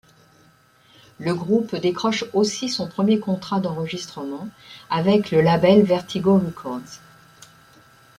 [1.19, 4.47] Le groupe décroche aussi son premier contrat d'enregistrement
[4.89, 6.97] avec le label Vertigo Records.